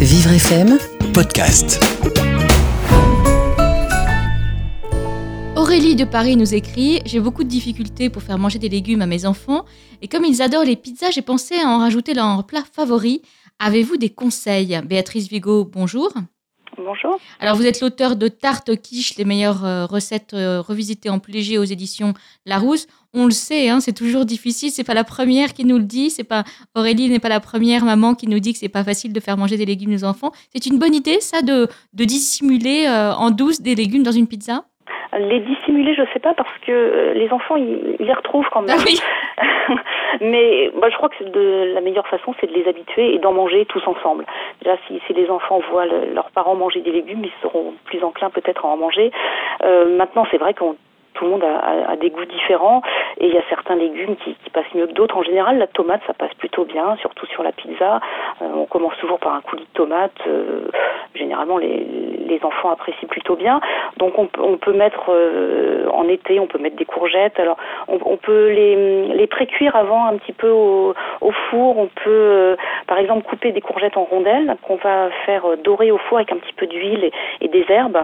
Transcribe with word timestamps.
Vivre 0.00 0.30
FM 0.30 0.78
Podcast. 1.12 1.82
Aurélie 5.56 5.96
de 5.96 6.04
Paris 6.04 6.36
nous 6.36 6.54
écrit 6.54 7.00
J'ai 7.04 7.18
beaucoup 7.18 7.42
de 7.42 7.48
difficultés 7.48 8.08
pour 8.08 8.22
faire 8.22 8.38
manger 8.38 8.60
des 8.60 8.68
légumes 8.68 9.02
à 9.02 9.06
mes 9.06 9.26
enfants 9.26 9.64
et 10.00 10.06
comme 10.06 10.24
ils 10.24 10.40
adorent 10.40 10.62
les 10.62 10.76
pizzas, 10.76 11.10
j'ai 11.10 11.22
pensé 11.22 11.56
à 11.56 11.68
en 11.68 11.78
rajouter 11.78 12.14
leur 12.14 12.46
plat 12.46 12.62
favori. 12.72 13.22
Avez-vous 13.58 13.96
des 13.96 14.10
conseils? 14.10 14.80
Béatrice 14.86 15.28
Vigo, 15.28 15.64
bonjour. 15.64 16.12
Bonjour. 16.78 17.18
Alors, 17.40 17.56
vous 17.56 17.66
êtes 17.66 17.80
l'auteur 17.80 18.14
de 18.14 18.28
Tarte 18.28 18.80
Quiche, 18.80 19.16
les 19.16 19.24
meilleures 19.24 19.64
euh, 19.64 19.84
recettes 19.84 20.32
euh, 20.34 20.60
revisitées 20.60 21.10
en 21.10 21.20
léger 21.26 21.58
aux 21.58 21.64
éditions 21.64 22.14
Larousse. 22.46 22.86
On 23.12 23.24
le 23.24 23.32
sait, 23.32 23.68
hein, 23.68 23.80
c'est 23.80 23.92
toujours 23.92 24.24
difficile. 24.24 24.70
C'est 24.70 24.84
pas 24.84 24.94
la 24.94 25.02
première 25.02 25.54
qui 25.54 25.64
nous 25.64 25.78
le 25.78 25.84
dit. 25.84 26.10
C'est 26.10 26.24
pas 26.24 26.44
Aurélie 26.76 27.08
n'est 27.08 27.18
pas 27.18 27.28
la 27.28 27.40
première 27.40 27.84
maman 27.84 28.14
qui 28.14 28.28
nous 28.28 28.38
dit 28.38 28.52
que 28.52 28.58
c'est 28.60 28.68
pas 28.68 28.84
facile 28.84 29.12
de 29.12 29.18
faire 29.18 29.36
manger 29.36 29.56
des 29.56 29.66
légumes 29.66 29.94
aux 29.94 30.04
enfants. 30.04 30.30
C'est 30.54 30.66
une 30.66 30.78
bonne 30.78 30.94
idée, 30.94 31.20
ça, 31.20 31.42
de, 31.42 31.68
de 31.94 32.04
dissimuler 32.04 32.86
euh, 32.86 33.12
en 33.12 33.30
douce 33.30 33.60
des 33.60 33.74
légumes 33.74 34.04
dans 34.04 34.12
une 34.12 34.28
pizza? 34.28 34.64
Les 35.16 35.40
dissimuler, 35.40 35.94
je 35.94 36.02
sais 36.12 36.18
pas, 36.18 36.34
parce 36.34 36.52
que 36.66 37.12
les 37.14 37.32
enfants, 37.32 37.56
ils, 37.56 37.96
les 37.98 38.12
retrouvent 38.12 38.48
quand 38.50 38.62
même. 38.62 38.76
Ah 38.78 38.82
oui. 38.84 39.00
Mais 40.20 40.70
moi, 40.74 40.90
je 40.90 40.96
crois 40.96 41.08
que 41.08 41.24
de, 41.24 41.72
la 41.74 41.80
meilleure 41.80 42.06
façon, 42.08 42.34
c'est 42.40 42.46
de 42.46 42.54
les 42.54 42.68
habituer 42.68 43.14
et 43.14 43.18
d'en 43.18 43.32
manger 43.32 43.64
tous 43.66 43.86
ensemble. 43.86 44.26
Déjà, 44.62 44.76
si, 44.86 45.00
si 45.06 45.12
les 45.12 45.30
enfants 45.30 45.60
voient 45.70 45.86
leurs 45.86 46.30
parents 46.30 46.54
manger 46.54 46.80
des 46.80 46.92
légumes, 46.92 47.24
ils 47.24 47.42
seront 47.42 47.74
plus 47.84 48.02
enclins 48.04 48.30
peut-être 48.30 48.64
à 48.64 48.68
en 48.68 48.76
manger. 48.76 49.10
Euh, 49.64 49.96
maintenant, 49.96 50.26
c'est 50.30 50.38
vrai 50.38 50.54
qu'on 50.54 50.76
tout 51.18 51.24
le 51.24 51.30
monde 51.32 51.44
a, 51.44 51.90
a, 51.90 51.96
des 51.96 52.10
goûts 52.10 52.24
différents 52.26 52.80
et 53.18 53.26
il 53.26 53.34
y 53.34 53.38
a 53.38 53.42
certains 53.48 53.74
légumes 53.74 54.14
qui, 54.16 54.34
qui 54.34 54.50
passent 54.50 54.72
mieux 54.74 54.86
que 54.86 54.92
d'autres. 54.92 55.16
En 55.16 55.22
général, 55.24 55.58
la 55.58 55.66
tomate, 55.66 56.00
ça 56.06 56.14
passe 56.14 56.32
plutôt 56.34 56.64
bien, 56.64 56.96
surtout 57.00 57.26
sur 57.26 57.42
la 57.42 57.50
pizza. 57.50 58.00
Euh, 58.40 58.46
on 58.54 58.66
commence 58.66 58.96
toujours 59.00 59.18
par 59.18 59.34
un 59.34 59.40
coulis 59.40 59.64
de 59.64 59.74
tomate. 59.74 60.12
Euh, 60.28 60.68
généralement, 61.14 61.58
les, 61.58 61.84
les, 62.28 62.44
enfants 62.44 62.70
apprécient 62.70 63.08
plutôt 63.08 63.36
bien. 63.36 63.60
Donc, 63.96 64.18
on, 64.18 64.26
peut 64.56 64.72
mettre 64.72 65.10
euh, 65.10 65.88
en 65.92 66.08
été, 66.08 66.38
on 66.40 66.46
peut 66.46 66.58
mettre 66.58 66.76
des 66.76 66.84
courgettes. 66.84 67.38
Alors, 67.40 67.56
on, 67.88 68.16
peut 68.16 68.48
les, 68.48 69.06
les 69.08 69.26
pré-cuire 69.26 69.74
avant 69.74 70.06
un 70.06 70.16
petit 70.16 70.32
peu 70.32 70.50
au, 70.50 70.94
four. 71.50 71.78
On 71.78 71.86
peut, 71.86 72.06
euh, 72.06 72.56
par 72.86 72.98
exemple, 72.98 73.24
couper 73.28 73.52
des 73.52 73.60
courgettes 73.60 73.96
en 73.96 74.04
rondelles 74.04 74.56
qu'on 74.62 74.76
va 74.76 75.10
faire 75.26 75.44
dorer 75.62 75.90
au 75.90 75.98
four 75.98 76.18
avec 76.18 76.32
un 76.32 76.36
petit 76.36 76.52
peu 76.52 76.66
d'huile 76.66 77.10
et, 77.40 77.48
des 77.48 77.64
herbes. 77.68 78.02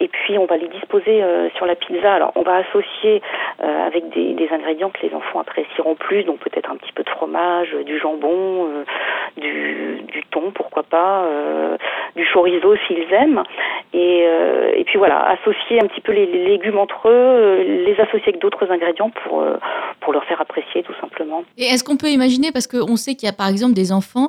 Et 0.00 0.08
puis, 0.08 0.38
on 0.38 0.46
va 0.46 0.56
les 0.56 0.68
disposer 0.68 1.22
euh, 1.22 1.48
sur 1.56 1.66
la 1.66 1.74
pizza. 1.74 2.14
Alors, 2.14 2.32
on 2.34 2.42
va 2.42 2.56
associer 2.56 3.22
euh, 3.62 3.86
avec 3.86 4.08
des, 4.10 4.34
des, 4.34 4.48
ingrédients 4.50 4.90
que 4.90 5.06
les 5.06 5.14
enfants 5.14 5.40
apprécieront 5.40 5.94
plus, 5.94 6.24
donc 6.24 6.38
peut-être 6.38 6.70
un 6.70 6.76
petit 6.76 6.92
peu 6.92 7.02
de 7.02 7.10
fromage, 7.10 7.74
du 7.84 7.98
jambon, 7.98 8.68
euh, 8.68 8.84
du, 9.36 9.99
du, 10.20 10.26
thon, 10.30 10.52
pourquoi 10.54 10.82
pas, 10.82 11.24
euh, 11.24 11.76
du 12.16 12.26
chorizo 12.32 12.74
s'ils 12.86 13.12
aiment. 13.12 13.42
Et, 13.92 14.24
euh, 14.26 14.72
et, 14.74 14.84
puis 14.84 14.98
voilà, 14.98 15.30
associer 15.30 15.82
un 15.82 15.86
petit 15.86 16.00
peu 16.00 16.12
les, 16.12 16.26
légumes 16.26 16.78
entre 16.78 17.08
eux, 17.08 17.12
euh, 17.12 17.84
les 17.86 17.94
associer 18.00 18.28
avec 18.28 18.40
d'autres 18.40 18.70
ingrédients 18.70 19.10
pour, 19.10 19.44
pour 20.00 20.12
leur 20.12 20.24
faire 20.24 20.40
apprécier 20.40 20.82
tout 20.82 20.94
simplement. 21.00 21.44
Et 21.58 21.64
est-ce 21.64 21.84
qu'on 21.84 21.96
peut 21.96 22.08
imaginer, 22.08 22.52
parce 22.52 22.66
qu'on 22.66 22.96
sait 22.96 23.14
qu'il 23.14 23.26
y 23.26 23.30
a 23.30 23.34
par 23.34 23.48
exemple 23.48 23.74
des 23.74 23.92
enfants 23.92 24.28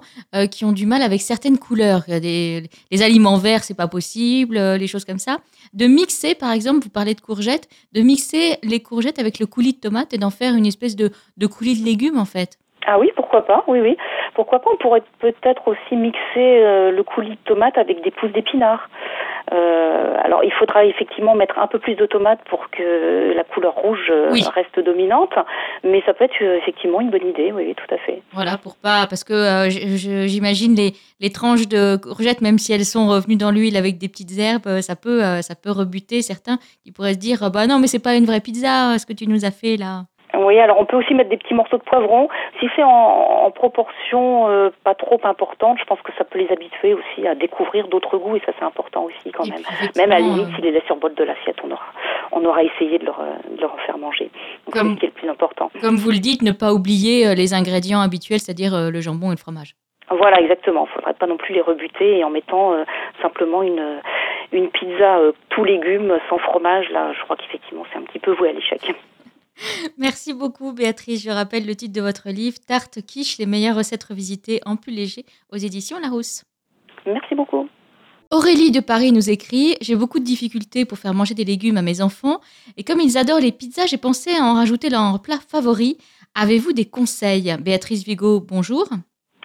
qui 0.52 0.66
ont 0.66 0.72
du 0.72 0.86
mal 0.86 1.02
avec 1.02 1.22
certaines 1.22 1.58
couleurs, 1.58 2.02
les 2.08 2.70
aliments 3.02 3.38
verts, 3.38 3.64
c'est 3.64 3.78
pas 3.78 3.88
possible, 3.88 4.58
les 4.58 4.88
choses 4.88 5.05
comme 5.05 5.20
ça, 5.20 5.38
de 5.73 5.86
mixer 5.86 6.36
par 6.36 6.52
exemple, 6.52 6.80
vous 6.83 6.89
parlez 6.89 7.14
de 7.14 7.22
courgettes, 7.22 7.67
de 7.94 8.02
mixer 8.02 8.58
les 8.64 8.81
courgettes 8.81 9.20
avec 9.20 9.39
le 9.39 9.45
coulis 9.45 9.73
de 9.73 9.80
tomate 9.80 10.14
et 10.14 10.17
d'en 10.17 10.30
faire 10.30 10.55
une 10.55 10.66
espèce 10.66 10.95
de, 10.95 11.09
de 11.38 11.48
coulis 11.48 11.80
de 11.80 11.86
légumes 11.86 12.17
en 12.17 12.26
fait. 12.26 12.58
Ah 12.87 12.99
oui, 12.99 13.11
pourquoi 13.15 13.45
pas, 13.45 13.63
oui, 13.67 13.79
oui. 13.79 13.97
Pourquoi 14.33 14.59
pas, 14.59 14.69
on 14.73 14.77
pourrait 14.77 15.03
peut-être 15.19 15.67
aussi 15.67 15.95
mixer 15.95 16.19
euh, 16.37 16.91
le 16.91 17.03
coulis 17.03 17.31
de 17.31 17.45
tomate 17.45 17.77
avec 17.77 18.03
des 18.03 18.11
pousses 18.11 18.31
d'épinards. 18.31 18.89
Euh, 19.53 20.15
alors, 20.23 20.43
il 20.43 20.51
faudra 20.53 20.85
effectivement 20.85 21.35
mettre 21.35 21.59
un 21.59 21.67
peu 21.67 21.79
plus 21.79 21.95
de 21.95 22.05
tomates 22.05 22.39
pour 22.49 22.69
que 22.69 23.33
la 23.35 23.43
couleur 23.43 23.73
rouge 23.75 24.09
euh, 24.09 24.30
oui. 24.31 24.43
reste 24.53 24.80
dominante, 24.80 25.33
mais 25.83 26.02
ça 26.05 26.14
peut 26.14 26.23
être 26.25 26.41
euh, 26.41 26.58
effectivement 26.58 27.02
une 27.02 27.09
bonne 27.09 27.27
idée, 27.27 27.52
oui, 27.52 27.65
oui 27.67 27.75
tout 27.75 27.93
à 27.93 27.97
fait. 27.97 28.21
Voilà, 28.33 28.58
pour 28.58 28.77
pas, 28.77 29.08
parce 29.08 29.23
que 29.23 29.33
euh, 29.33 29.70
j'imagine 29.70 30.75
les, 30.75 30.93
les 31.20 31.31
tranches 31.31 31.67
de 31.67 31.97
courgettes, 31.97 32.41
même 32.41 32.59
si 32.59 32.71
elles 32.71 32.86
sont 32.86 33.08
revenues 33.08 33.36
dans 33.36 33.52
l'huile 33.52 33.77
avec 33.77 33.97
des 33.97 34.08
petites 34.08 34.37
herbes, 34.39 34.80
ça 34.81 34.95
peut, 34.95 35.21
ça 35.41 35.55
peut 35.55 35.71
rebuter 35.71 36.21
certains 36.21 36.58
qui 36.83 36.91
pourraient 36.91 37.14
se 37.14 37.20
dire, 37.20 37.52
bah 37.52 37.67
non, 37.67 37.80
mais 37.80 37.87
c'est 37.87 38.03
pas 38.03 38.15
une 38.15 38.25
vraie 38.25 38.41
pizza, 38.41 38.97
ce 38.97 39.05
que 39.05 39.14
tu 39.14 39.27
nous 39.27 39.43
as 39.43 39.52
fait 39.52 39.75
là. 39.75 40.03
Oui, 40.45 40.59
alors 40.59 40.79
on 40.79 40.85
peut 40.85 40.97
aussi 40.97 41.13
mettre 41.13 41.29
des 41.29 41.37
petits 41.37 41.53
morceaux 41.53 41.77
de 41.77 41.83
poivron. 41.83 42.29
Si 42.59 42.67
c'est 42.75 42.83
en, 42.83 42.89
en, 42.89 43.52
proportion 43.52 44.49
euh, 44.49 44.69
pas 44.83 44.95
trop 44.95 45.19
importante, 45.23 45.77
je 45.79 45.85
pense 45.85 46.02
que 46.02 46.11
ça 46.17 46.23
peut 46.23 46.39
les 46.39 46.52
habituer 46.52 46.93
aussi 46.93 47.27
à 47.27 47.35
découvrir 47.35 47.87
d'autres 47.87 48.17
goûts 48.17 48.35
et 48.35 48.41
ça 48.45 48.52
c'est 48.57 48.65
important 48.65 49.03
aussi 49.03 49.31
quand 49.31 49.45
Et 49.45 49.52
même. 49.52 49.61
Même 49.95 50.11
à 50.11 50.15
la 50.15 50.21
limite, 50.21 50.47
euh, 50.47 50.55
s'ils 50.55 50.63
les 50.63 50.71
laissent 50.71 50.85
sur 50.85 50.95
le 50.95 51.02
bol 51.02 51.13
de 51.13 51.23
l'assiette, 51.23 51.57
on 51.63 51.71
aura, 51.71 51.85
on 52.31 52.45
aura 52.45 52.63
essayé 52.63 52.97
de 52.99 53.05
leur, 53.05 53.19
de 53.55 53.61
leur 53.61 53.79
faire 53.81 53.97
manger. 53.97 54.29
Donc 54.65 54.75
c'est 54.75 54.83
ce 54.83 54.99
qui 54.99 55.05
est 55.05 55.09
le 55.09 55.13
plus 55.13 55.29
important. 55.29 55.71
Comme 55.81 55.97
vous 55.97 56.11
le 56.11 56.19
dites, 56.19 56.41
ne 56.41 56.52
pas 56.52 56.73
oublier 56.73 57.27
euh, 57.27 57.33
les 57.33 57.53
ingrédients 57.53 58.02
habituels, 58.02 58.39
c'est-à-dire 58.39 58.91
le 58.91 59.02
jambon 59.02 59.27
et 59.27 59.35
le 59.35 59.37
fromage. 59.37 59.75
Voilà, 60.11 60.41
exactement. 60.41 60.87
Il 60.89 60.93
faudrait 60.93 61.13
pas 61.13 61.27
non 61.27 61.37
plus 61.37 61.53
les 61.53 61.61
rebuter 61.61 62.17
et 62.19 62.23
en 62.23 62.29
mettant 62.29 62.73
euh, 62.73 62.83
simplement 63.21 63.63
une, 63.63 64.02
une 64.52 64.69
pizza 64.69 65.17
euh, 65.17 65.31
tout 65.49 65.63
légumes 65.63 66.17
sans 66.29 66.37
fromage, 66.37 66.89
là, 66.89 67.13
je 67.17 67.23
crois 67.23 67.37
qu'effectivement 67.37 67.85
c'est 67.91 67.97
un 67.97 68.03
petit 68.03 68.19
peu 68.19 68.31
voué 68.31 68.49
à 68.49 68.53
l'échec. 68.53 68.93
Merci 69.98 70.34
beaucoup 70.34 70.73
Béatrice. 70.73 71.22
Je 71.22 71.30
rappelle 71.30 71.66
le 71.66 71.76
titre 71.76 71.94
de 71.94 72.02
votre 72.02 72.30
livre, 72.30 72.58
Tarte 72.66 73.02
quiche, 73.02 73.38
les 73.38 73.45
meilleures 73.45 73.76
recettes 73.76 74.04
revisitées 74.04 74.62
en 74.66 74.76
plus 74.76 74.94
léger 74.94 75.26
aux 75.52 75.58
éditions 75.58 76.00
Larousse. 76.00 76.44
Merci 77.06 77.36
beaucoup. 77.36 77.67
Aurélie 78.32 78.72
de 78.72 78.80
Paris 78.80 79.12
nous 79.12 79.30
écrit 79.30 79.76
J'ai 79.82 79.95
beaucoup 79.95 80.20
de 80.20 80.23
difficultés 80.23 80.86
pour 80.86 80.98
faire 80.98 81.14
manger 81.14 81.34
des 81.34 81.44
légumes 81.44 81.78
à 81.78 81.82
mes 81.82 82.02
enfants 82.02 82.39
et 82.78 82.84
comme 82.84 83.02
ils 83.02 83.17
adorent 83.17 83.39
les 83.39 83.52
pizzas, 83.52 83.88
j'ai 83.88 83.98
pensé 83.98 84.32
à 84.36 84.44
en 84.44 84.54
rajouter 84.54 84.89
leur 84.89 85.22
plat 85.22 85.39
favori. 85.45 85.98
Avez-vous 86.33 86.72
des 86.72 86.86
conseils? 86.86 87.56
Béatrice 87.60 88.06
Vigo, 88.06 88.39
bonjour. 88.39 88.88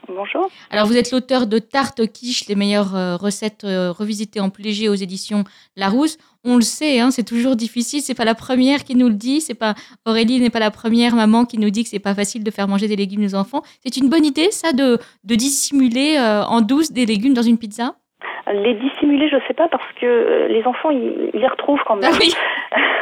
Bonjour. 0.09 0.49
Alors, 0.71 0.87
vous 0.87 0.97
êtes 0.97 1.11
l'auteur 1.11 1.47
de 1.47 1.59
Tarte 1.59 2.07
Quiche, 2.13 2.47
les 2.47 2.55
meilleures 2.55 2.95
euh, 2.95 3.17
recettes 3.17 3.65
euh, 3.65 3.93
revisitées 3.93 4.41
en 4.41 4.51
léger 4.59 4.89
aux 4.89 4.95
éditions 4.95 5.45
Larousse. 5.77 6.17
On 6.45 6.57
le 6.57 6.63
sait, 6.63 7.01
hein, 7.01 7.11
c'est 7.11 7.25
toujours 7.25 7.57
difficile. 7.57 8.01
C'est 8.03 8.15
pas 8.15 8.25
la 8.25 8.35
première 8.35 8.85
qui 8.85 8.95
nous 8.95 9.09
le 9.09 9.15
dit. 9.15 9.41
C'est 9.41 9.55
pas 9.55 9.75
Aurélie 10.05 10.41
n'est 10.41 10.51
pas 10.51 10.61
la 10.61 10.71
première 10.71 11.15
maman 11.15 11.45
qui 11.45 11.59
nous 11.59 11.71
dit 11.71 11.83
que 11.83 11.91
c'est 11.91 11.99
pas 11.99 12.15
facile 12.15 12.45
de 12.45 12.51
faire 12.51 12.69
manger 12.69 12.89
des 12.89 12.97
légumes 12.97 13.25
aux 13.25 13.35
enfants. 13.35 13.63
C'est 13.85 13.97
une 13.97 14.09
bonne 14.09 14.25
idée, 14.25 14.51
ça, 14.53 14.73
de, 14.73 14.99
de 15.25 15.35
dissimuler 15.35 16.17
euh, 16.17 16.45
en 16.45 16.61
douce 16.61 16.93
des 16.93 17.07
légumes 17.07 17.35
dans 17.35 17.43
une 17.43 17.59
pizza? 17.59 17.97
Les 18.53 18.75
dissimuler, 18.75 19.29
je 19.29 19.39
sais 19.49 19.55
pas, 19.55 19.69
parce 19.69 19.91
que 20.01 20.07
euh, 20.07 20.49
les 20.49 20.65
enfants, 20.67 20.91
ils, 20.91 21.31
ils 21.35 21.41
les 21.41 21.49
retrouvent 21.49 21.83
quand 21.85 21.97
même. 21.97 22.11
Ah 22.13 22.17
oui. 22.21 22.33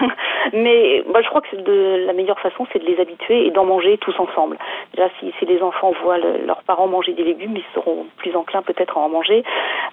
Mais 0.52 1.04
moi, 1.06 1.22
je 1.22 1.28
crois 1.28 1.42
que 1.42 1.56
de, 1.56 2.04
la 2.06 2.12
meilleure 2.12 2.40
façon, 2.40 2.66
c'est 2.72 2.78
de 2.78 2.86
les 2.86 2.98
habituer 3.00 3.46
et 3.46 3.50
d'en 3.50 3.64
manger 3.64 3.98
tous 3.98 4.18
ensemble. 4.18 4.56
Déjà, 4.94 5.08
si, 5.20 5.32
si 5.38 5.44
les 5.44 5.62
enfants 5.62 5.92
voient 6.02 6.18
le, 6.18 6.46
leurs 6.46 6.62
parents 6.62 6.86
manger 6.86 7.12
des 7.12 7.24
légumes, 7.24 7.56
ils 7.56 7.74
seront 7.74 8.06
plus 8.16 8.34
enclins 8.36 8.62
peut-être 8.62 8.96
à 8.96 9.00
en 9.00 9.08
manger. 9.08 9.44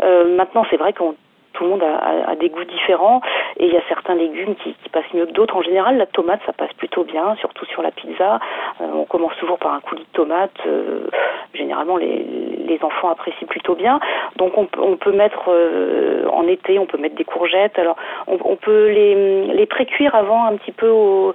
Euh, 0.03 0.35
maintenant, 0.35 0.65
c'est 0.69 0.77
vrai 0.77 0.93
qu'on 0.93 1.15
tout 1.53 1.63
le 1.65 1.69
monde 1.69 1.83
a, 1.83 1.97
a, 1.97 2.31
a, 2.31 2.35
des 2.35 2.49
goûts 2.49 2.63
différents 2.63 3.21
et 3.57 3.67
il 3.67 3.73
y 3.73 3.77
a 3.77 3.81
certains 3.89 4.15
légumes 4.15 4.55
qui, 4.55 4.73
qui 4.73 4.89
passent 4.89 5.11
mieux 5.13 5.25
que 5.25 5.31
d'autres. 5.31 5.55
En 5.55 5.61
général, 5.61 5.97
la 5.97 6.05
tomate, 6.05 6.39
ça 6.45 6.53
passe 6.53 6.71
plutôt 6.73 7.03
bien, 7.03 7.35
surtout 7.35 7.65
sur 7.65 7.81
la 7.81 7.91
pizza. 7.91 8.39
Euh, 8.79 8.85
on 8.93 9.05
commence 9.05 9.35
toujours 9.37 9.59
par 9.59 9.73
un 9.73 9.81
coulis 9.81 10.03
de 10.03 10.13
tomate. 10.17 10.55
Euh, 10.65 11.07
généralement, 11.53 11.97
les, 11.97 12.25
les 12.67 12.83
enfants 12.83 13.09
apprécient 13.09 13.47
plutôt 13.47 13.75
bien. 13.75 13.99
Donc, 14.37 14.57
on, 14.57 14.65
peut 14.95 15.11
mettre 15.11 15.49
euh, 15.49 16.25
en 16.31 16.47
été, 16.47 16.79
on 16.79 16.85
peut 16.85 16.97
mettre 16.97 17.15
des 17.15 17.23
courgettes. 17.23 17.77
Alors, 17.77 17.95
on, 18.27 18.55
peut 18.55 18.87
les, 18.87 19.45
les 19.47 19.65
pré-cuire 19.65 20.15
avant 20.15 20.45
un 20.45 20.55
petit 20.55 20.71
peu 20.71 20.89
au, 20.89 21.33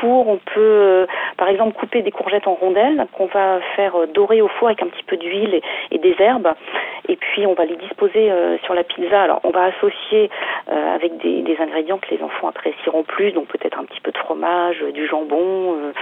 four. 0.00 0.28
On 0.28 0.38
peut, 0.38 0.60
euh, 0.60 1.06
par 1.36 1.48
exemple, 1.48 1.74
couper 1.74 2.02
des 2.02 2.10
courgettes 2.10 2.46
en 2.46 2.54
rondelles 2.54 3.06
qu'on 3.12 3.26
va 3.26 3.60
faire 3.76 3.94
dorer 4.14 4.42
au 4.42 4.48
four 4.48 4.68
avec 4.68 4.82
un 4.82 4.86
petit 4.86 5.04
peu 5.04 5.16
d'huile 5.16 5.60
et, 5.90 5.98
des 5.98 6.16
herbes. 6.18 6.48
Et 7.08 7.16
puis, 7.16 7.46
on 7.46 7.54
va 7.54 7.64
les 7.64 7.76
disposer 7.76 8.30
euh, 8.30 8.56
sur 8.64 8.74
la 8.74 8.84
pizza. 8.84 9.22
Alors, 9.22 9.40
on 9.44 9.50
va 9.50 9.64
associer 9.64 10.30
euh, 10.70 10.94
avec 10.94 11.16
des, 11.18 11.42
des, 11.42 11.56
ingrédients 11.60 11.98
que 11.98 12.14
les 12.14 12.22
enfants 12.22 12.48
apprécieront 12.48 13.02
plus, 13.02 13.32
donc 13.32 13.48
peut-être 13.48 13.78
un 13.78 13.84
petit 13.84 14.00
peu 14.00 14.12
de 14.12 14.18
fromage, 14.18 14.82
du 14.94 15.06
jambon, 15.06 15.76
euh, 15.76 15.92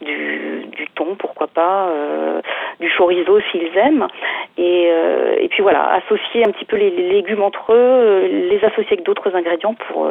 du, 0.00 0.66
du, 0.76 0.88
thon, 0.94 1.16
pourquoi 1.16 1.46
pas, 1.46 1.88
euh, 1.88 2.40
du 2.80 2.90
chorizo 2.90 3.40
s'ils 3.52 3.76
aiment. 3.76 4.08
Et, 4.56 4.88
euh, 4.90 5.36
et, 5.38 5.48
puis 5.48 5.62
voilà, 5.62 5.92
associer 5.94 6.44
un 6.44 6.50
petit 6.50 6.64
peu 6.64 6.76
les, 6.76 6.90
les 6.90 7.08
légumes 7.08 7.42
entre 7.42 7.72
eux, 7.72 8.26
les 8.26 8.58
associer 8.64 8.92
avec 8.92 9.04
d'autres 9.04 9.34
ingrédients 9.36 9.74
pour, 9.74 10.08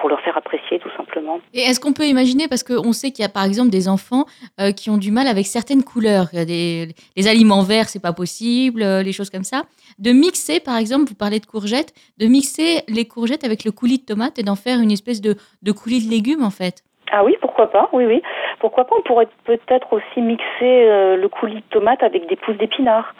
pour 0.00 0.08
leur 0.08 0.20
faire 0.22 0.36
apprécier 0.36 0.78
tout 0.78 0.88
simplement. 0.96 1.40
Et 1.52 1.60
est-ce 1.60 1.78
qu'on 1.78 1.92
peut 1.92 2.06
imaginer, 2.06 2.48
parce 2.48 2.62
qu'on 2.64 2.92
sait 2.92 3.10
qu'il 3.10 3.22
y 3.22 3.26
a 3.26 3.28
par 3.28 3.44
exemple 3.44 3.70
des 3.70 3.88
enfants 3.88 4.24
euh, 4.60 4.72
qui 4.72 4.90
ont 4.90 4.96
du 4.96 5.10
mal 5.10 5.26
avec 5.26 5.46
certaines 5.46 5.84
couleurs, 5.84 6.28
des, 6.32 6.94
les 7.16 7.28
aliments 7.28 7.62
verts, 7.62 7.88
c'est 7.88 8.00
pas 8.00 8.12
possible, 8.12 8.82
euh, 8.82 9.02
les 9.02 9.12
choses 9.12 9.30
comme 9.30 9.44
ça, 9.44 9.64
de 9.98 10.12
mixer 10.12 10.60
par 10.60 10.76
exemple, 10.76 11.08
vous 11.08 11.14
parlez 11.14 11.38
de 11.38 11.46
courgettes, 11.46 11.92
de 12.18 12.26
mixer 12.26 12.82
les 12.88 13.04
courgettes 13.04 13.44
avec 13.44 13.64
le 13.64 13.72
coulis 13.72 13.98
de 13.98 14.04
tomate 14.04 14.38
et 14.38 14.42
d'en 14.42 14.56
faire 14.56 14.80
une 14.80 14.90
espèce 14.90 15.20
de, 15.20 15.36
de 15.62 15.72
coulis 15.72 16.04
de 16.04 16.10
légumes 16.10 16.42
en 16.42 16.50
fait. 16.50 16.82
Ah 17.12 17.24
oui, 17.24 17.36
pourquoi 17.40 17.70
pas, 17.70 17.88
oui, 17.92 18.04
oui. 18.06 18.22
Pourquoi 18.60 18.84
pas, 18.84 18.94
on 18.98 19.02
pourrait 19.02 19.28
peut-être 19.44 19.92
aussi 19.92 20.20
mixer 20.20 20.44
euh, 20.62 21.16
le 21.16 21.28
coulis 21.28 21.56
de 21.56 21.70
tomate 21.70 22.02
avec 22.02 22.28
des 22.28 22.36
pousses 22.36 22.56
d'épinards. 22.56 23.14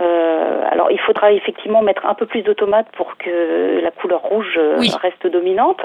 Euh, 0.00 0.62
alors, 0.70 0.90
il 0.90 0.98
faudra 1.00 1.32
effectivement 1.32 1.82
mettre 1.82 2.06
un 2.06 2.14
peu 2.14 2.26
plus 2.26 2.42
de 2.42 2.52
tomates 2.52 2.88
pour 2.96 3.16
que 3.18 3.80
la 3.82 3.90
couleur 3.90 4.22
rouge 4.22 4.58
euh, 4.58 4.78
reste 5.00 5.26
dominante, 5.26 5.80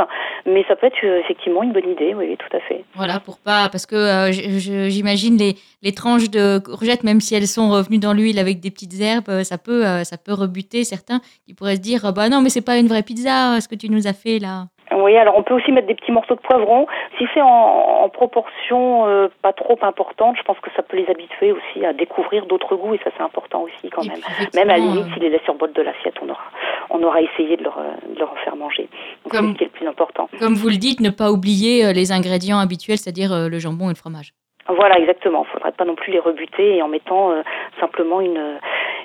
mais 0.45 0.65
ça 0.67 0.75
peut 0.75 0.87
être 0.87 1.03
effectivement 1.03 1.63
une 1.63 1.73
bonne 1.73 1.89
idée, 1.89 2.13
oui, 2.15 2.37
tout 2.37 2.57
à 2.57 2.59
fait. 2.61 2.83
Voilà, 2.95 3.19
pour 3.19 3.37
pas, 3.37 3.69
parce 3.69 3.85
que 3.85 4.31
j'imagine 4.31 5.37
les, 5.37 5.55
les 5.83 5.93
tranches 5.93 6.29
de 6.29 6.59
courgettes, 6.59 7.03
même 7.03 7.21
si 7.21 7.35
elles 7.35 7.47
sont 7.47 7.69
revenues 7.69 7.99
dans 7.99 8.13
l'huile 8.13 8.39
avec 8.39 8.59
des 8.59 8.71
petites 8.71 8.99
herbes, 8.99 9.43
ça 9.43 9.57
peut, 9.57 9.83
ça 10.03 10.17
peut 10.17 10.33
rebuter 10.33 10.83
certains 10.83 11.19
qui 11.45 11.53
pourraient 11.53 11.75
se 11.75 11.81
dire, 11.81 12.13
bah 12.13 12.29
non, 12.29 12.41
mais 12.41 12.49
c'est 12.49 12.65
pas 12.65 12.77
une 12.77 12.87
vraie 12.87 13.03
pizza, 13.03 13.59
ce 13.59 13.67
que 13.67 13.75
tu 13.75 13.89
nous 13.89 14.07
as 14.07 14.13
fait 14.13 14.39
là. 14.39 14.67
Oui, 15.03 15.15
alors 15.15 15.37
on 15.37 15.43
peut 15.43 15.53
aussi 15.53 15.71
mettre 15.71 15.87
des 15.87 15.95
petits 15.95 16.11
morceaux 16.11 16.35
de 16.35 16.39
poivron. 16.39 16.87
Si 17.17 17.25
c'est 17.33 17.41
en, 17.41 18.09
proportion 18.09 19.05
euh, 19.07 19.27
pas 19.41 19.53
trop 19.53 19.77
importante, 19.81 20.37
je 20.37 20.43
pense 20.43 20.57
que 20.59 20.69
ça 20.75 20.81
peut 20.81 20.97
les 20.97 21.07
habituer 21.07 21.51
aussi 21.51 21.85
à 21.85 21.93
découvrir 21.93 22.45
d'autres 22.45 22.75
goûts 22.75 22.95
et 22.95 22.99
ça 23.03 23.11
c'est 23.15 23.23
important 23.23 23.61
aussi 23.61 23.89
quand 23.89 24.03
même. 24.05 24.21
Même 24.55 24.69
à 24.69 24.77
la 24.77 24.79
limite, 24.79 25.13
s'ils 25.13 25.21
les 25.21 25.29
laissent 25.29 25.43
sur 25.43 25.53
le 25.53 25.59
bord 25.59 25.67
de 25.67 25.81
l'assiette, 25.81 26.15
on 26.21 26.29
aura, 26.29 26.43
on 26.89 27.03
aura 27.03 27.21
essayé 27.21 27.57
de 27.57 27.63
leur, 27.63 27.77
de 27.77 28.17
leur 28.17 28.31
en 28.31 28.35
faire 28.37 28.55
manger. 28.55 28.87
C'est 29.29 29.37
ce 29.37 29.53
qui 29.53 29.63
est 29.63 29.67
le 29.67 29.71
plus 29.71 29.87
important. 29.87 30.29
Comme 30.39 30.55
vous 30.55 30.69
le 30.69 30.77
dites, 30.77 30.99
ne 30.99 31.09
pas 31.09 31.31
oublier 31.31 31.85
euh, 31.85 31.91
les 31.91 32.11
ingrédients 32.11 32.59
habituels, 32.59 32.97
c'est-à-dire 32.97 33.33
euh, 33.33 33.49
le 33.49 33.59
jambon 33.59 33.85
et 33.87 33.93
le 33.93 33.95
fromage. 33.95 34.33
Voilà, 34.67 34.97
exactement. 34.97 35.43
Il 35.43 35.47
ne 35.47 35.53
faudrait 35.53 35.71
pas 35.73 35.85
non 35.85 35.95
plus 35.95 36.11
les 36.11 36.19
rebuter 36.19 36.77
et 36.77 36.81
en 36.81 36.87
mettant 36.87 37.31
simplement 37.79 38.19
une, 38.19 38.59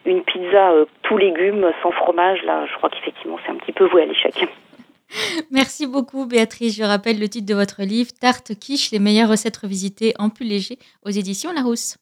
une 0.06 0.22
pizza 0.22 0.72
tout 1.02 1.16
légumes 1.16 1.70
sans 1.82 1.92
fromage, 1.92 2.42
là, 2.44 2.66
je 2.66 2.76
crois 2.76 2.88
qu'effectivement 2.88 3.38
c'est 3.44 3.52
un 3.52 3.56
petit 3.56 3.72
peu 3.72 3.84
voué 3.84 4.02
à 4.02 4.06
l'échec. 4.06 4.48
Merci 5.50 5.86
beaucoup 5.86 6.26
Béatrice. 6.26 6.76
Je 6.76 6.82
rappelle 6.82 7.18
le 7.18 7.28
titre 7.28 7.46
de 7.46 7.54
votre 7.54 7.82
livre, 7.82 8.10
Tarte 8.20 8.54
quiche, 8.54 8.90
les 8.90 8.98
meilleures 8.98 9.30
recettes 9.30 9.56
revisitées 9.56 10.14
en 10.18 10.30
plus 10.30 10.46
léger 10.46 10.78
aux 11.04 11.10
éditions 11.10 11.52
Larousse. 11.52 11.96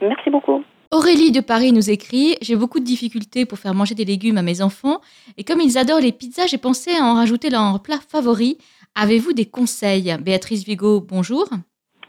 Merci 0.00 0.30
beaucoup. 0.30 0.62
Aurélie 0.90 1.32
de 1.32 1.40
Paris 1.40 1.72
nous 1.72 1.90
écrit 1.90 2.36
J'ai 2.40 2.56
beaucoup 2.56 2.78
de 2.78 2.84
difficultés 2.84 3.46
pour 3.46 3.58
faire 3.58 3.74
manger 3.74 3.94
des 3.94 4.04
légumes 4.04 4.38
à 4.38 4.42
mes 4.42 4.62
enfants 4.62 5.00
et 5.36 5.44
comme 5.44 5.60
ils 5.60 5.78
adorent 5.78 6.00
les 6.00 6.12
pizzas, 6.12 6.46
j'ai 6.46 6.58
pensé 6.58 6.92
à 6.94 7.04
en 7.04 7.14
rajouter 7.14 7.50
leur 7.50 7.82
plat 7.82 7.98
favori. 8.08 8.58
Avez-vous 8.94 9.32
des 9.32 9.46
conseils? 9.46 10.16
Béatrice 10.20 10.64
Vigo, 10.64 11.00
bonjour. 11.00 11.48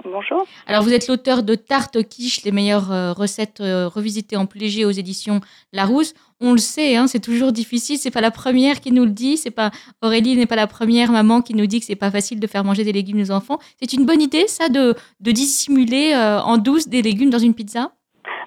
Bonjour. 0.03 0.45
Alors, 0.67 0.83
vous 0.83 0.93
êtes 0.93 1.07
l'auteur 1.07 1.41
de 1.41 1.55
Tarte 1.55 2.03
quiche, 2.07 2.43
les 2.43 2.51
meilleures 2.51 2.91
euh, 2.91 3.11
recettes 3.11 3.61
euh, 3.61 3.87
revisitées 3.87 4.37
en 4.37 4.45
plus 4.45 4.59
léger 4.59 4.85
aux 4.85 4.91
éditions 4.91 5.39
Larousse. 5.73 6.13
On 6.41 6.51
le 6.51 6.57
sait, 6.57 6.97
hein, 6.97 7.07
c'est 7.07 7.21
toujours 7.21 7.53
difficile. 7.53 7.97
C'est 7.97 8.11
pas 8.11 8.21
la 8.21 8.31
première 8.31 8.81
qui 8.81 8.91
nous 8.91 9.05
le 9.05 9.11
dit. 9.11 9.37
C'est 9.37 9.55
pas 9.55 9.71
Aurélie 10.01 10.35
n'est 10.35 10.45
pas 10.45 10.57
la 10.57 10.67
première 10.67 11.11
maman 11.11 11.41
qui 11.41 11.55
nous 11.55 11.65
dit 11.65 11.79
que 11.79 11.85
c'est 11.85 11.95
pas 11.95 12.11
facile 12.11 12.39
de 12.39 12.47
faire 12.47 12.65
manger 12.65 12.83
des 12.83 12.91
légumes 12.91 13.21
aux 13.21 13.31
enfants. 13.31 13.57
C'est 13.81 13.93
une 13.93 14.05
bonne 14.05 14.21
idée, 14.21 14.47
ça, 14.47 14.67
de, 14.67 14.95
de 15.21 15.31
dissimuler 15.31 16.13
euh, 16.13 16.41
en 16.41 16.57
douce 16.57 16.89
des 16.89 17.01
légumes 17.01 17.29
dans 17.29 17.39
une 17.39 17.53
pizza? 17.53 17.91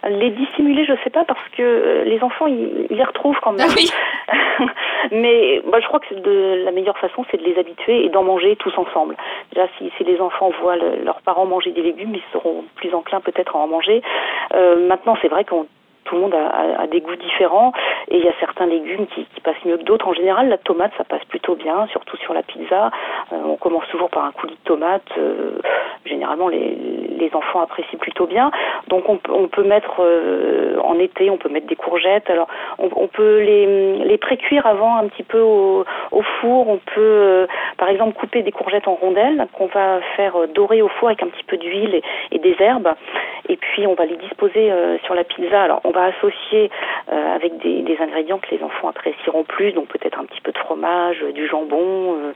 Les 0.08 0.30
dissimuler, 0.30 0.84
je 0.84 0.92
sais 1.02 1.10
pas, 1.10 1.24
parce 1.24 1.42
que 1.56 2.04
les 2.06 2.20
enfants, 2.22 2.46
ils, 2.46 2.86
les 2.90 3.04
retrouvent 3.04 3.38
quand 3.42 3.52
même. 3.52 3.66
Ah 3.68 3.74
oui. 3.76 3.90
Mais 5.12 5.60
moi, 5.66 5.80
je 5.80 5.86
crois 5.86 6.00
que 6.00 6.14
de, 6.14 6.64
la 6.64 6.70
meilleure 6.70 6.98
façon, 6.98 7.24
c'est 7.30 7.36
de 7.38 7.44
les 7.44 7.58
habituer 7.58 8.04
et 8.04 8.08
d'en 8.08 8.22
manger 8.22 8.56
tous 8.56 8.72
ensemble. 8.76 9.16
Déjà, 9.52 9.66
si, 9.76 9.90
si 9.96 10.04
les 10.04 10.20
enfants 10.20 10.50
voient 10.60 10.76
leurs 10.76 11.20
parents 11.22 11.46
manger 11.46 11.72
des 11.72 11.82
légumes, 11.82 12.14
ils 12.14 12.22
seront 12.32 12.64
plus 12.76 12.94
enclins 12.94 13.20
peut-être 13.20 13.56
à 13.56 13.58
en 13.58 13.66
manger. 13.66 14.02
Euh, 14.54 14.86
maintenant, 14.86 15.16
c'est 15.20 15.28
vrai 15.28 15.44
qu'on 15.44 15.66
tout 16.08 16.14
le 16.14 16.22
monde 16.22 16.34
a, 16.34 16.86
des 16.86 17.00
goûts 17.00 17.16
différents 17.16 17.72
et 18.10 18.16
il 18.16 18.24
y 18.24 18.28
a 18.28 18.32
certains 18.40 18.66
légumes 18.66 19.06
qui, 19.08 19.26
passent 19.42 19.64
mieux 19.64 19.76
que 19.76 19.84
d'autres. 19.84 20.08
En 20.08 20.14
général, 20.14 20.48
la 20.48 20.58
tomate, 20.58 20.90
ça 20.98 21.04
passe 21.04 21.24
plutôt 21.26 21.54
bien, 21.54 21.86
surtout 21.92 22.16
sur 22.16 22.34
la 22.34 22.42
pizza. 22.42 22.90
Euh, 23.32 23.36
on 23.44 23.56
commence 23.56 23.86
toujours 23.88 24.10
par 24.10 24.24
un 24.24 24.32
coulis 24.32 24.54
de 24.54 24.64
tomate. 24.64 25.06
Euh, 25.16 25.60
généralement, 26.04 26.48
les, 26.48 26.76
enfants 27.34 27.60
apprécient 27.60 27.98
plutôt 27.98 28.26
bien. 28.26 28.50
Donc, 28.88 29.04
on, 29.06 29.48
peut 29.48 29.62
mettre 29.62 29.96
euh, 30.00 30.78
en 30.82 30.98
été, 30.98 31.28
on 31.28 31.36
peut 31.36 31.50
mettre 31.50 31.66
des 31.66 31.76
courgettes. 31.76 32.30
Alors, 32.30 32.48
on, 32.78 33.06
peut 33.06 33.40
les, 33.40 33.98
les 33.98 34.16
pré-cuire 34.16 34.66
avant 34.66 34.96
un 34.96 35.08
petit 35.08 35.24
peu 35.24 35.40
au, 35.40 35.84
four. 36.40 36.68
On 36.68 36.80
peut, 36.94 37.46
par 37.76 37.90
exemple, 37.90 38.18
couper 38.18 38.42
des 38.42 38.50
courgettes 38.50 38.88
en 38.88 38.94
rondelles 38.94 39.46
qu'on 39.52 39.66
va 39.66 40.00
faire 40.16 40.48
dorer 40.54 40.80
au 40.80 40.88
four 40.88 41.08
avec 41.08 41.22
un 41.22 41.28
petit 41.28 41.44
peu 41.44 41.58
d'huile 41.58 42.00
et, 42.32 42.38
des 42.38 42.56
herbes. 42.60 42.88
Et 43.48 43.56
puis, 43.56 43.86
on 43.86 43.94
va 43.94 44.04
les 44.04 44.16
disposer 44.16 44.70
sur 45.04 45.14
la 45.14 45.24
pizza. 45.24 45.62
Alors, 45.62 45.80
on 45.84 45.90
va 45.90 46.04
associer 46.04 46.70
euh, 47.10 47.34
avec 47.34 47.56
des, 47.58 47.96
ingrédients 48.00 48.38
que 48.38 48.54
les 48.54 48.62
enfants 48.62 48.88
apprécieront 48.88 49.42
plus, 49.42 49.72
donc 49.72 49.88
peut-être 49.88 50.18
un 50.18 50.24
petit 50.24 50.40
peu 50.42 50.52
de 50.52 50.58
fromage, 50.58 51.24
du 51.34 51.48
jambon, 51.48 52.16
euh, 52.16 52.32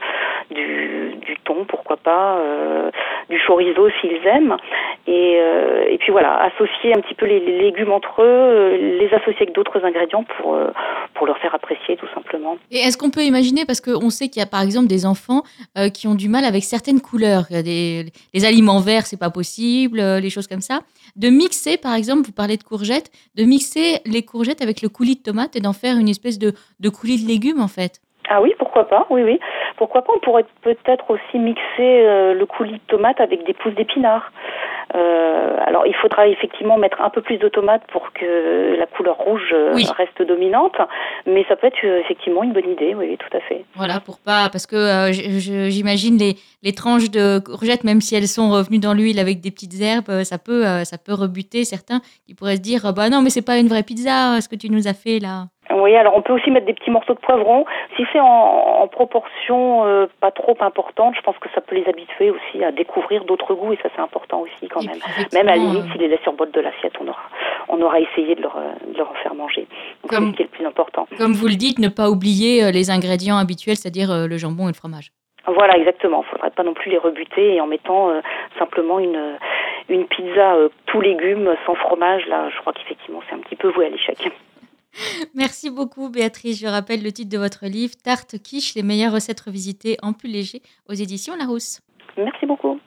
du, 0.49 1.37
thon, 1.45 1.65
pourquoi 1.67 1.95
pas, 1.97 2.37
euh, 2.37 2.89
du 3.29 3.39
chorizo 3.45 3.89
s'ils 4.01 4.25
aiment. 4.25 4.57
Et, 5.07 5.97
puis 5.99 6.11
voilà, 6.11 6.41
associer 6.43 6.93
un 6.95 7.01
petit 7.01 7.13
peu 7.13 7.25
les, 7.25 7.39
les 7.39 7.59
légumes 7.59 7.91
entre 7.91 8.23
eux, 8.23 8.75
les 8.99 9.13
associer 9.13 9.43
avec 9.43 9.53
d'autres 9.53 9.85
ingrédients 9.85 10.23
pour, 10.23 10.57
pour 11.13 11.27
leur 11.27 11.37
faire 11.37 11.55
apprécier 11.55 11.95
tout 11.95 12.09
simplement. 12.13 12.57
Et 12.71 12.79
est-ce 12.79 12.97
qu'on 12.97 13.11
peut 13.11 13.21
imaginer, 13.21 13.65
parce 13.65 13.79
qu'on 13.79 14.09
sait 14.09 14.27
qu'il 14.27 14.41
y 14.41 14.43
a 14.43 14.49
par 14.49 14.61
exemple 14.61 14.87
des 14.87 15.05
enfants 15.05 15.43
qui 15.93 16.07
ont 16.07 16.15
du 16.15 16.27
mal 16.27 16.43
avec 16.43 16.63
certaines 16.63 16.99
couleurs, 16.99 17.43
des, 17.49 18.05
les 18.33 18.45
aliments 18.45 18.79
verts, 18.79 19.05
c'est 19.05 19.19
pas 19.19 19.29
possible, 19.29 20.01
les 20.01 20.29
choses 20.29 20.47
comme 20.47 20.61
ça, 20.61 20.81
de 21.15 21.29
mixer 21.29 21.77
par 21.77 21.95
exemple, 21.95 22.23
vous 22.25 22.33
parlez 22.33 22.57
de 22.57 22.63
courgettes, 22.63 23.11
de 23.35 23.43
mixer 23.43 23.99
les 24.05 24.23
courgettes 24.23 24.61
avec 24.61 24.81
le 24.81 24.89
coulis 24.89 25.15
de 25.15 25.21
tomate 25.21 25.55
et 25.55 25.59
d'en 25.59 25.73
faire 25.73 25.97
une 25.97 26.09
espèce 26.09 26.39
de, 26.39 26.53
de 26.79 26.89
coulis 26.89 27.23
de 27.23 27.27
légumes 27.27 27.61
en 27.61 27.67
fait. 27.67 28.01
Ah 28.29 28.41
oui, 28.41 28.53
pourquoi 28.57 28.87
pas, 28.87 29.05
oui, 29.09 29.21
oui. 29.23 29.39
Pourquoi 29.77 30.01
pas, 30.01 30.13
on 30.15 30.19
pourrait 30.19 30.45
peut-être 30.61 31.09
aussi 31.09 31.39
mixer 31.39 31.61
euh, 31.79 32.33
le 32.33 32.45
coulis 32.45 32.73
de 32.73 32.87
tomate 32.87 33.19
avec 33.19 33.45
des 33.45 33.53
pousses 33.53 33.75
d'épinards. 33.75 34.31
Euh, 34.95 35.55
alors, 35.65 35.87
il 35.87 35.95
faudra 35.95 36.27
effectivement 36.27 36.77
mettre 36.77 37.01
un 37.01 37.09
peu 37.09 37.21
plus 37.21 37.37
de 37.37 37.47
tomates 37.47 37.83
pour 37.91 38.13
que 38.13 38.75
la 38.77 38.85
couleur 38.85 39.17
rouge 39.17 39.51
euh, 39.53 39.73
reste 39.97 40.21
dominante, 40.21 40.75
mais 41.25 41.45
ça 41.49 41.55
peut 41.55 41.67
être 41.67 41.83
effectivement 41.83 42.43
une 42.43 42.53
bonne 42.53 42.69
idée, 42.69 42.93
oui, 42.93 43.17
tout 43.17 43.37
à 43.37 43.39
fait. 43.41 43.65
Voilà, 43.75 43.99
pour 43.99 44.19
pas, 44.19 44.49
parce 44.51 44.67
que 44.67 45.11
j'imagine 45.11 46.17
les, 46.17 46.35
les 46.61 46.73
tranches 46.73 47.09
de 47.09 47.39
courgettes, 47.39 47.83
même 47.83 48.01
si 48.01 48.15
elles 48.15 48.27
sont 48.27 48.51
revenues 48.51 48.79
dans 48.79 48.93
l'huile 48.93 49.19
avec 49.19 49.41
des 49.41 49.51
petites 49.51 49.81
herbes, 49.81 50.23
ça 50.23 50.37
peut, 50.37 50.63
ça 50.83 50.97
peut 50.97 51.13
rebuter 51.13 51.63
certains 51.65 52.01
qui 52.27 52.35
pourraient 52.35 52.57
se 52.57 52.61
dire, 52.61 52.93
bah 52.93 53.09
non, 53.09 53.21
mais 53.21 53.29
c'est 53.29 53.45
pas 53.45 53.57
une 53.57 53.67
vraie 53.67 53.83
pizza, 53.83 54.39
ce 54.41 54.47
que 54.47 54.55
tu 54.55 54.69
nous 54.69 54.87
as 54.87 54.93
fait 54.93 55.19
là. 55.19 55.47
Oui, 55.73 55.95
alors 55.95 56.15
on 56.15 56.21
peut 56.21 56.33
aussi 56.33 56.51
mettre 56.51 56.65
des 56.65 56.73
petits 56.73 56.91
morceaux 56.91 57.13
de 57.13 57.19
poivron. 57.19 57.65
Si 57.97 58.03
c'est 58.13 58.19
en, 58.19 58.87
proportion 58.91 59.85
euh, 59.85 60.05
pas 60.19 60.31
trop 60.31 60.55
importante, 60.59 61.15
je 61.15 61.21
pense 61.21 61.37
que 61.39 61.49
ça 61.55 61.61
peut 61.61 61.75
les 61.75 61.87
habituer 61.87 62.29
aussi 62.29 62.63
à 62.63 62.71
découvrir 62.71 63.25
d'autres 63.25 63.55
goûts 63.55 63.73
et 63.73 63.79
ça 63.81 63.89
c'est 63.95 64.01
important 64.01 64.41
aussi 64.41 64.67
quand 64.69 64.83
même. 64.83 64.99
Même 65.33 65.47
à 65.47 65.55
la 65.55 65.57
limite, 65.57 65.91
s'ils 65.91 66.01
les 66.01 66.09
laissent 66.09 66.21
sur 66.21 66.31
le 66.31 66.37
bord 66.37 66.47
de 66.47 66.61
l'assiette, 66.61 66.93
on 67.01 67.07
aura, 67.07 67.23
on 67.69 67.81
aura 67.81 67.99
essayé 67.99 68.35
de 68.35 68.41
leur, 68.41 68.55
de 68.55 68.97
leur 68.97 69.09
en 69.09 69.15
faire 69.15 69.33
manger. 69.33 69.67
c'est 70.07 70.15
ce 70.15 70.31
qui 70.31 70.41
est 70.41 70.45
le 70.45 70.51
plus 70.51 70.65
important. 70.65 71.07
Comme 71.17 71.33
vous 71.33 71.47
le 71.47 71.55
dites, 71.55 71.79
ne 71.79 71.87
pas 71.87 72.09
oublier 72.09 72.63
euh, 72.63 72.71
les 72.71 72.91
ingrédients 72.91 73.37
habituels, 73.37 73.77
c'est-à-dire 73.77 74.11
euh, 74.11 74.27
le 74.27 74.37
jambon 74.37 74.65
et 74.65 74.71
le 74.71 74.75
fromage. 74.75 75.11
Voilà, 75.47 75.75
exactement. 75.77 76.23
Il 76.23 76.25
ne 76.25 76.31
faudrait 76.31 76.51
pas 76.51 76.63
non 76.63 76.73
plus 76.73 76.91
les 76.91 76.99
rebuter 76.99 77.55
et 77.55 77.61
en 77.61 77.67
mettant 77.67 78.11
simplement 78.57 78.99
une, 78.99 79.37
une 79.89 80.05
pizza 80.05 80.55
tout 80.85 81.01
légumes 81.01 81.53
sans 81.65 81.75
fromage, 81.75 82.25
là, 82.27 82.49
je 82.49 82.61
crois 82.61 82.71
qu'effectivement 82.71 83.19
c'est 83.27 83.35
un 83.35 83.39
petit 83.39 83.57
peu 83.57 83.67
voué 83.69 83.87
à 83.87 83.89
l'échec. 83.89 84.31
Merci 85.35 85.69
beaucoup 85.69 86.09
Béatrice. 86.09 86.59
Je 86.59 86.67
rappelle 86.67 87.03
le 87.03 87.11
titre 87.11 87.29
de 87.29 87.37
votre 87.37 87.65
livre, 87.65 87.93
Tarte 88.03 88.37
quiche, 88.37 88.75
les 88.75 88.83
meilleures 88.83 89.13
recettes 89.13 89.41
revisitées 89.41 89.97
en 90.01 90.13
plus 90.13 90.29
léger 90.29 90.61
aux 90.89 90.93
éditions 90.93 91.35
Larousse. 91.35 91.81
Merci 92.17 92.45
beaucoup. 92.45 92.79